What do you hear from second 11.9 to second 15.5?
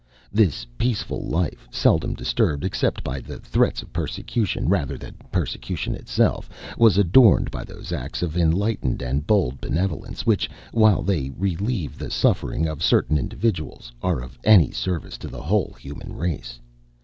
the sufferings of certain individuals, are of any service to the